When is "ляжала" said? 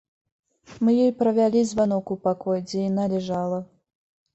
3.17-3.67